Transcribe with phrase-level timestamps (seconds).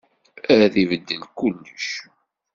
[0.61, 1.87] Ad ibeddel kullec.